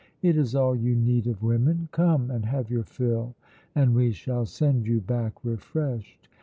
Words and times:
It 0.23 0.35
is 0.35 0.55
all 0.55 0.75
you 0.75 0.95
need 0.95 1.27
of 1.27 1.43
women; 1.43 1.87
come 1.91 2.31
and 2.31 2.43
have 2.47 2.71
your 2.71 2.81
fill, 2.85 3.35
and 3.75 3.93
we 3.93 4.13
shall 4.13 4.47
send 4.47 4.87
you 4.87 4.99
back 4.99 5.45
refreshed. 5.45 6.27